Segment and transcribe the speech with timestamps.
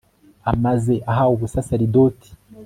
[0.51, 2.29] amaze ahawe ubusaserdoti